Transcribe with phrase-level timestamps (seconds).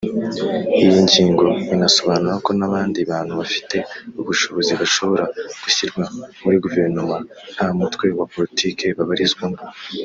[0.83, 3.77] Iyi ngingo inasobanura ko n’abandi bantu bafite
[4.19, 5.23] ubushobozi bashobora
[5.63, 6.03] gushyirwa
[6.43, 7.17] muri Guverinoma
[7.53, 9.59] nta mutwe wa politiki babarizwamo